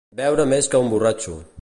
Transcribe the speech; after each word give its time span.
Beure 0.19 0.45
més 0.53 0.71
que 0.73 0.81
un 0.87 0.91
borratxo. 0.95 1.41